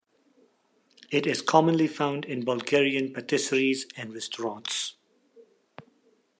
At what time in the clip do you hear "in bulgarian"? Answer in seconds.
2.25-3.13